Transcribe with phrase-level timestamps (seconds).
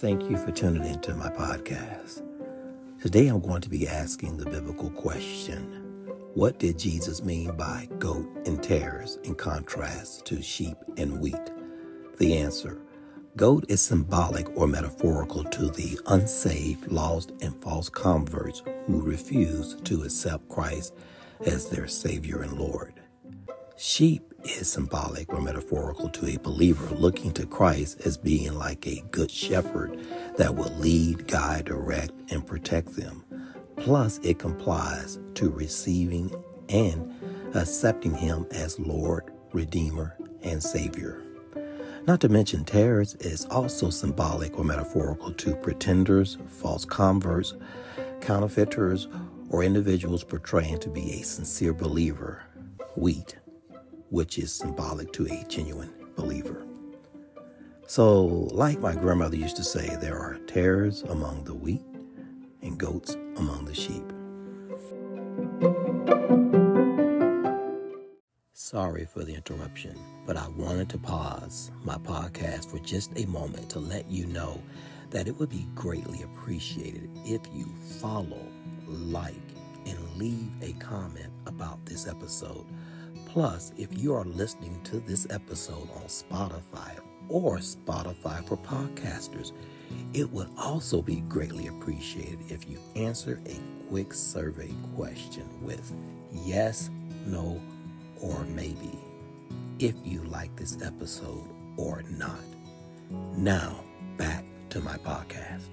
[0.00, 2.22] Thank you for tuning into my podcast.
[3.02, 5.72] Today I'm going to be asking the biblical question
[6.34, 11.50] What did Jesus mean by goat and tares in contrast to sheep and wheat?
[12.18, 12.80] The answer
[13.34, 20.04] Goat is symbolic or metaphorical to the unsaved, lost, and false converts who refuse to
[20.04, 20.94] accept Christ
[21.44, 23.00] as their Savior and Lord.
[23.76, 29.02] Sheep is symbolic or metaphorical to a believer looking to Christ as being like a
[29.10, 29.98] good shepherd
[30.36, 33.24] that will lead, guide, direct, and protect them.
[33.76, 36.32] Plus, it complies to receiving
[36.68, 37.14] and
[37.54, 41.22] accepting Him as Lord, Redeemer, and Savior.
[42.06, 47.54] Not to mention, tares is also symbolic or metaphorical to pretenders, false converts,
[48.20, 49.08] counterfeiters,
[49.50, 52.42] or individuals portraying to be a sincere believer.
[52.96, 53.36] Wheat
[54.10, 56.66] which is symbolic to a genuine believer.
[57.86, 61.82] So, like my grandmother used to say, there are tares among the wheat
[62.62, 64.04] and goats among the sheep.
[68.52, 73.70] Sorry for the interruption, but I wanted to pause my podcast for just a moment
[73.70, 74.60] to let you know
[75.08, 78.46] that it would be greatly appreciated if you follow,
[78.86, 79.34] like,
[79.86, 82.66] and leave a comment about this episode
[83.28, 86.98] Plus, if you are listening to this episode on Spotify
[87.28, 89.52] or Spotify for podcasters,
[90.14, 95.92] it would also be greatly appreciated if you answer a quick survey question with
[96.32, 96.90] yes,
[97.26, 97.60] no,
[98.20, 98.98] or maybe
[99.78, 101.44] if you like this episode
[101.76, 102.40] or not.
[103.36, 103.84] Now,
[104.16, 105.64] back to my podcast.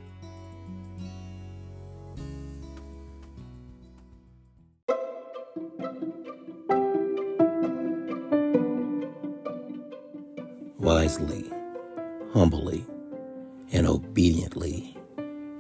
[10.86, 11.52] Wisely,
[12.32, 12.86] humbly,
[13.72, 14.96] and obediently,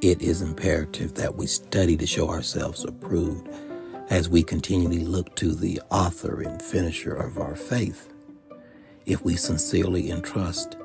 [0.01, 3.49] it is imperative that we study to show ourselves approved
[4.11, 8.13] as we continually look to the author and finisher of our faith.
[9.07, 10.77] If we sincerely entrust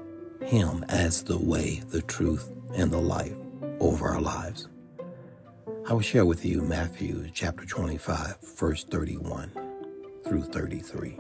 [0.43, 3.37] Him as the way, the truth, and the life
[3.79, 4.69] over our lives.
[5.87, 9.53] I will share with you Matthew chapter 25, verse 31
[10.25, 11.19] through 33.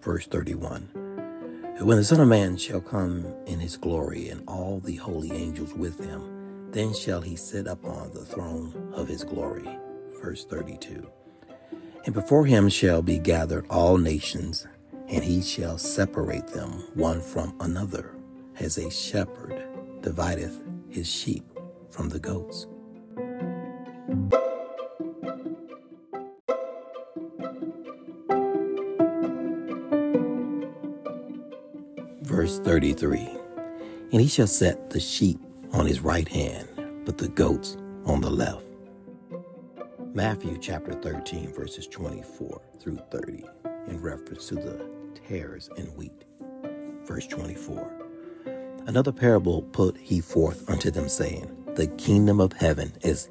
[0.00, 1.05] Verse 31.
[1.78, 5.74] When the Son of Man shall come in his glory, and all the holy angels
[5.74, 9.68] with him, then shall he sit upon the throne of his glory.
[10.22, 11.06] Verse 32.
[12.06, 14.66] And before him shall be gathered all nations,
[15.08, 18.14] and he shall separate them one from another,
[18.58, 19.62] as a shepherd
[20.00, 20.58] divideth
[20.88, 21.44] his sheep
[21.90, 22.66] from the goats.
[32.26, 33.20] Verse 33
[34.12, 35.38] And he shall set the sheep
[35.72, 36.68] on his right hand,
[37.04, 38.64] but the goats on the left.
[40.12, 43.44] Matthew chapter 13, verses 24 through 30,
[43.86, 44.90] in reference to the
[45.28, 46.24] tares and wheat.
[47.04, 47.92] Verse 24
[48.86, 53.28] Another parable put he forth unto them, saying, The kingdom of heaven is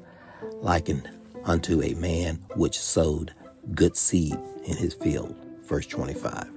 [0.54, 1.10] likened
[1.44, 3.34] unto a man which sowed
[3.74, 5.36] good seed in his field.
[5.64, 6.50] Verse 25.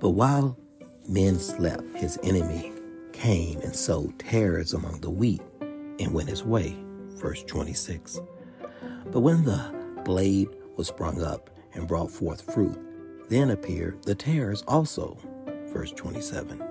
[0.00, 0.56] But while
[1.08, 2.72] men slept, his enemy
[3.12, 6.76] came and sowed tares among the wheat and went his way.
[7.16, 8.20] Verse 26.
[9.10, 9.74] But when the
[10.04, 12.78] blade was sprung up and brought forth fruit,
[13.28, 15.18] then appeared the tares also.
[15.72, 16.62] Verse 27.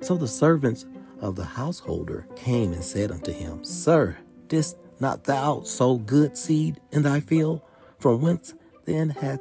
[0.00, 0.86] So the servants
[1.20, 4.16] of the householder came and said unto him, Sir,
[4.48, 7.62] didst not thou sow good seed in thy field?
[7.98, 8.54] From whence
[8.84, 9.40] then hath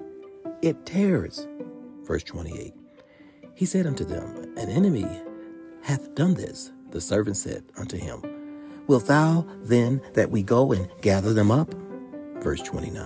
[0.62, 1.48] it tares?
[2.04, 2.74] Verse 28.
[3.60, 5.06] He said unto them, An enemy
[5.82, 6.72] hath done this.
[6.92, 8.22] The servant said unto him,
[8.88, 11.70] Wilt thou then that we go and gather them up?
[12.42, 13.06] Verse 29.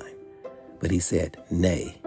[0.80, 2.00] But he said, Nay,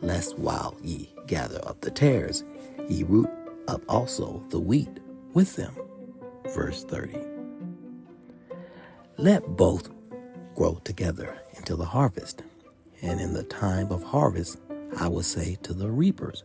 [0.00, 2.44] lest while ye gather up the tares,
[2.88, 3.28] ye root
[3.68, 4.98] up also the wheat
[5.34, 5.74] with them.
[6.54, 7.14] Verse 30.
[9.18, 9.90] Let both
[10.54, 12.42] grow together until the harvest.
[13.02, 14.56] And in the time of harvest,
[14.96, 16.42] I will say to the reapers,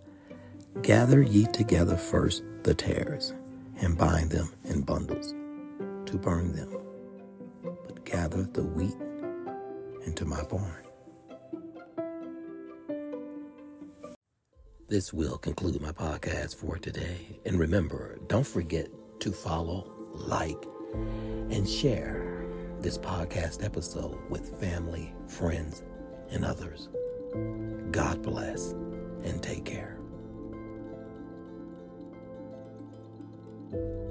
[0.81, 3.33] Gather ye together first the tares,
[3.81, 5.33] and bind them in bundles
[6.05, 6.77] to burn them,
[7.63, 8.95] but gather the wheat
[10.05, 10.85] into my barn.
[14.87, 17.39] This will conclude my podcast for today.
[17.45, 18.87] And remember, don't forget
[19.21, 20.63] to follow, like,
[21.49, 22.45] and share
[22.81, 25.81] this podcast episode with family, friends,
[26.29, 26.89] and others.
[27.89, 28.73] God bless
[29.23, 29.97] and take care.
[33.75, 34.04] Thank you